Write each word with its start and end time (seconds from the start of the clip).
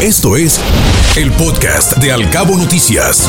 Esto 0.00 0.36
es 0.36 0.60
el 1.16 1.32
podcast 1.32 1.96
de 1.96 2.12
Alcabo 2.12 2.56
Noticias. 2.56 3.28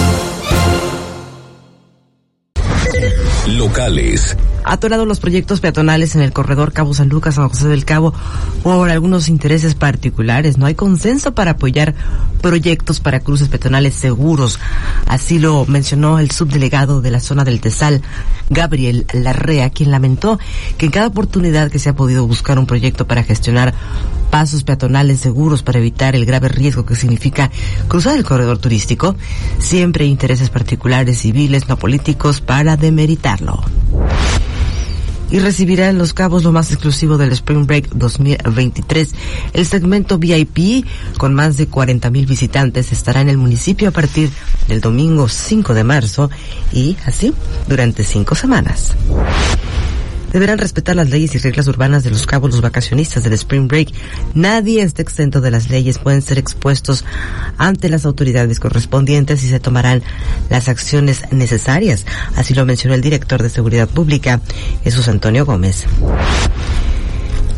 Locales 3.47 4.37
atorado 4.69 5.05
los 5.05 5.19
proyectos 5.19 5.61
peatonales 5.61 6.15
en 6.15 6.21
el 6.21 6.31
corredor 6.31 6.73
Cabo 6.73 6.93
San 6.93 7.09
Lucas, 7.09 7.35
San 7.35 7.49
José 7.49 7.67
del 7.67 7.85
Cabo, 7.85 8.13
por 8.63 8.89
algunos 8.89 9.27
intereses 9.27 9.75
particulares. 9.75 10.57
No 10.57 10.65
hay 10.65 10.75
consenso 10.75 11.33
para 11.33 11.51
apoyar 11.51 11.95
proyectos 12.41 12.99
para 12.99 13.19
cruces 13.19 13.49
peatonales 13.49 13.95
seguros. 13.95 14.59
Así 15.07 15.39
lo 15.39 15.65
mencionó 15.65 16.19
el 16.19 16.31
subdelegado 16.31 17.01
de 17.01 17.11
la 17.11 17.19
zona 17.19 17.43
del 17.43 17.61
Tesal, 17.61 18.01
Gabriel 18.49 19.05
Larrea, 19.13 19.69
quien 19.71 19.91
lamentó 19.91 20.39
que 20.77 20.85
en 20.85 20.91
cada 20.91 21.07
oportunidad 21.07 21.71
que 21.71 21.79
se 21.79 21.89
ha 21.89 21.95
podido 21.95 22.27
buscar 22.27 22.59
un 22.59 22.67
proyecto 22.67 23.07
para 23.07 23.23
gestionar 23.23 23.73
pasos 24.29 24.63
peatonales 24.63 25.19
seguros 25.19 25.63
para 25.63 25.79
evitar 25.79 26.15
el 26.15 26.25
grave 26.25 26.49
riesgo 26.49 26.85
que 26.85 26.95
significa 26.95 27.51
cruzar 27.87 28.17
el 28.17 28.23
corredor 28.23 28.57
turístico, 28.57 29.15
siempre 29.57 30.05
intereses 30.05 30.49
particulares 30.49 31.19
civiles, 31.19 31.67
no 31.67 31.77
políticos, 31.77 32.41
para 32.41 32.77
demeritarlo 32.77 33.63
y 35.31 35.39
recibirá 35.39 35.89
en 35.89 35.97
Los 35.97 36.13
Cabos 36.13 36.43
lo 36.43 36.51
más 36.51 36.71
exclusivo 36.71 37.17
del 37.17 37.31
Spring 37.31 37.65
Break 37.65 37.89
2023. 37.89 39.11
El 39.53 39.65
segmento 39.65 40.17
VIP, 40.17 40.85
con 41.17 41.33
más 41.33 41.57
de 41.57 41.67
40 41.67 42.09
mil 42.09 42.25
visitantes, 42.25 42.91
estará 42.91 43.21
en 43.21 43.29
el 43.29 43.37
municipio 43.37 43.89
a 43.89 43.91
partir 43.91 44.29
del 44.67 44.81
domingo 44.81 45.27
5 45.27 45.73
de 45.73 45.83
marzo 45.83 46.29
y 46.73 46.97
así 47.05 47.33
durante 47.67 48.03
cinco 48.03 48.35
semanas. 48.35 48.95
Deberán 50.31 50.59
respetar 50.59 50.95
las 50.95 51.09
leyes 51.09 51.33
y 51.35 51.37
reglas 51.39 51.67
urbanas 51.67 52.03
de 52.03 52.11
los 52.11 52.25
cabos 52.25 52.51
los 52.51 52.61
vacacionistas 52.61 53.23
del 53.23 53.33
Spring 53.33 53.67
Break. 53.67 53.89
Nadie 54.33 54.81
está 54.81 55.01
exento 55.01 55.41
de 55.41 55.51
las 55.51 55.69
leyes. 55.69 55.97
Pueden 55.97 56.21
ser 56.21 56.37
expuestos 56.37 57.05
ante 57.57 57.89
las 57.89 58.05
autoridades 58.05 58.59
correspondientes 58.59 59.43
y 59.43 59.49
se 59.49 59.59
tomarán 59.59 60.03
las 60.49 60.69
acciones 60.69 61.23
necesarias. 61.31 62.05
Así 62.35 62.53
lo 62.53 62.65
mencionó 62.65 62.95
el 62.95 63.01
director 63.01 63.41
de 63.41 63.49
Seguridad 63.49 63.89
Pública, 63.89 64.41
Jesús 64.83 65.07
Antonio 65.07 65.45
Gómez. 65.45 65.85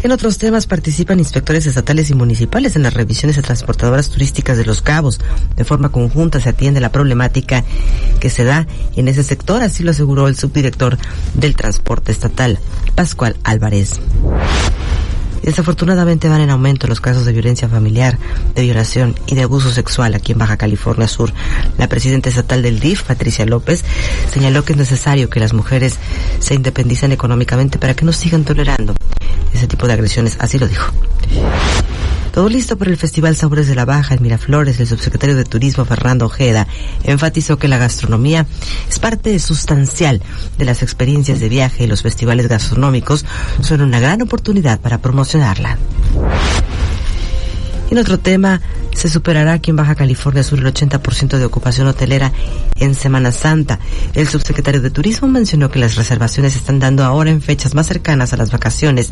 En 0.04 0.12
otros 0.12 0.40
temas 0.40 0.66
participan 0.66 1.20
inspectores 1.20 1.68
estatales 1.68 2.10
y 2.10 2.16
municipales 2.16 2.76
en 2.76 2.82
las 2.82 2.96
revisiones 2.96 3.36
de 3.36 3.44
transportadoras 3.44 4.10
turísticas 4.10 4.58
de 4.58 4.66
los 4.66 4.82
cabos. 4.82 5.20
De 5.56 5.64
forma 5.64 5.90
conjunta 5.90 6.40
se 6.40 6.50
atiende 6.50 6.82
la 6.82 6.92
problemática 6.92 7.64
que 8.20 8.32
se 8.32 8.44
da 8.44 8.66
en 8.96 9.08
ese 9.08 9.24
sector, 9.24 9.62
así 9.62 9.84
lo 9.84 9.92
aseguró 9.92 10.28
el 10.28 10.36
subdirector 10.36 10.98
del 11.36 11.56
transporte 11.56 12.12
estatal, 12.12 12.58
Pascual 12.96 13.36
Álvarez. 13.44 14.00
Desafortunadamente 15.44 16.30
van 16.30 16.42
en 16.42 16.50
aumento 16.50 16.88
los 16.88 17.02
casos 17.02 17.26
de 17.26 17.34
violencia 17.34 17.68
familiar, 17.68 18.18
de 18.56 18.62
violación 18.64 19.16
y 19.28 19.36
de 19.36 19.44
abuso 19.44 19.72
sexual 19.72 20.16
aquí 20.16 20.32
en 20.32 20.40
Baja 20.40 20.58
California 20.58 21.08
Sur. 21.08 21.32
La 21.78 21.88
presidenta 21.88 22.30
estatal 22.30 22.64
del 22.64 22.80
DIF, 22.80 23.04
Patricia 23.04 23.46
López, 23.46 23.84
señaló 24.32 24.64
que 24.66 24.74
es 24.74 24.78
necesario 24.78 25.30
que 25.30 25.40
las 25.40 25.54
mujeres 25.54 26.00
se 26.40 26.56
independicen 26.56 27.12
económicamente 27.12 27.78
para 27.78 27.96
que 27.96 28.06
no 28.06 28.14
sigan 28.14 28.44
tolerando 28.44 28.96
ese 29.62 29.68
tipo 29.68 29.86
de 29.86 29.94
agresiones. 29.94 30.38
Así 30.40 30.58
lo 30.58 30.68
dijo. 30.68 30.92
Todo 32.34 32.48
listo 32.48 32.78
para 32.78 32.90
el 32.90 32.98
Festival 32.98 33.36
Sabores 33.36 33.68
de 33.68 33.76
la 33.76 33.86
Baja 33.86 34.16
en 34.16 34.24
Miraflores. 34.24 34.80
El 34.80 34.88
subsecretario 34.88 35.36
de 35.36 35.44
Turismo, 35.44 35.86
Fernando 35.86 36.26
Ojeda, 36.26 36.66
enfatizó 37.04 37.58
que 37.58 37.68
la 37.68 37.78
gastronomía 37.78 38.48
es 38.90 39.00
parte 39.00 39.38
sustancial 39.38 40.22
de 40.58 40.66
las 40.66 40.82
experiencias 40.82 41.40
de 41.42 41.50
viaje 41.50 41.84
y 41.84 41.88
los 41.88 42.02
festivales 42.02 42.48
gastronómicos 42.48 43.26
son 43.62 43.82
una 43.82 44.00
gran 44.00 44.22
oportunidad 44.22 44.80
para 44.80 45.00
promocionarla. 45.00 45.78
En 47.92 47.98
otro 47.98 48.18
tema, 48.18 48.62
se 48.96 49.10
superará 49.10 49.52
aquí 49.52 49.70
en 49.70 49.76
Baja 49.76 49.96
California 49.96 50.44
Sur 50.44 50.60
el 50.60 50.74
80% 50.74 51.38
de 51.38 51.44
ocupación 51.44 51.88
hotelera 51.88 52.32
en 52.80 52.96
Semana 52.96 53.34
Santa. 53.34 53.80
El 54.14 54.30
subsecretario 54.30 54.82
de 54.82 54.92
Turismo 54.92 55.28
mencionó 55.28 55.70
que 55.70 55.80
las 55.80 55.96
reservaciones 55.96 56.54
se 56.54 56.60
están 56.60 56.80
dando 56.80 57.04
ahora 57.04 57.32
en 57.32 57.42
fechas 57.42 57.76
más 57.76 57.88
cercanas 57.88 58.32
a 58.32 58.38
las 58.38 58.50
vacaciones 58.50 59.10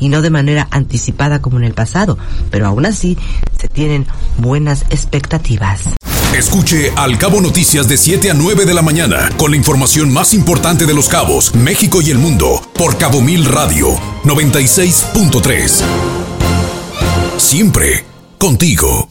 y 0.00 0.08
no 0.08 0.22
de 0.22 0.30
manera 0.30 0.66
anticipada 0.72 1.40
como 1.40 1.58
en 1.58 1.64
el 1.64 1.72
pasado, 1.72 2.18
pero 2.50 2.66
aún 2.66 2.84
así 2.84 3.16
se 3.60 3.68
tienen 3.68 4.08
buenas 4.38 4.86
expectativas. 4.90 5.82
Escuche 6.34 6.92
Al 6.96 7.16
Cabo 7.16 7.40
Noticias 7.40 7.88
de 7.88 7.96
7 7.96 8.32
a 8.32 8.34
9 8.34 8.64
de 8.64 8.74
la 8.74 8.82
mañana 8.82 9.28
con 9.36 9.52
la 9.52 9.56
información 9.56 10.12
más 10.12 10.34
importante 10.34 10.84
de 10.84 10.94
los 10.94 11.08
cabos, 11.08 11.54
México 11.54 12.02
y 12.02 12.10
el 12.10 12.18
mundo 12.18 12.60
por 12.74 12.98
Cabo 12.98 13.20
Mil 13.20 13.44
Radio 13.44 13.94
96.3 14.24 16.29
siempre 17.50 18.04
contigo. 18.38 19.08